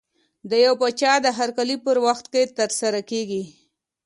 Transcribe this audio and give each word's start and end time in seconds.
د 0.49 0.51
یو 0.65 0.73
پاچا 0.81 1.13
د 1.25 1.27
هرکلي 1.39 1.77
په 1.85 1.91
وخت 2.07 2.25
کې 2.33 2.41
ترسره 2.57 3.01
کېږي. 3.09 3.43